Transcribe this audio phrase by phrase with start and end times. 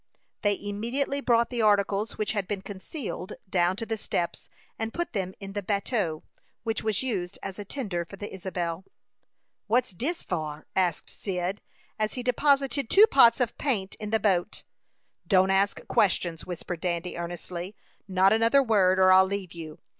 [0.41, 5.13] They immediately brought the articles which had been concealed down to the steps, and put
[5.13, 6.23] them in the bateau,
[6.63, 8.83] which was used as a tender for the Isabel.
[9.67, 11.61] "What's dis for?" asked Cyd,
[11.99, 14.63] as he deposited two pots of paint in the boat.
[15.27, 17.75] "Don't ask questions," whispered Dandy, earnestly.
[18.07, 19.77] "Not another word, or I'll leave you.